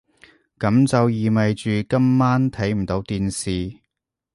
[0.57, 3.81] 噉就意味住今晚睇唔到電視